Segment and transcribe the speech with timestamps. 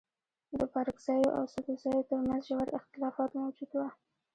[0.57, 3.89] د بارکزيو او سدوزيو تر منځ ژور اختلافات موجود وه.